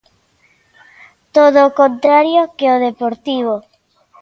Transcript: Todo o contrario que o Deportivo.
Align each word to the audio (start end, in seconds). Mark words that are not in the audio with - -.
Todo 1.35 1.59
o 1.67 1.73
contrario 1.81 2.41
que 2.57 2.67
o 2.75 2.81
Deportivo. 2.87 3.55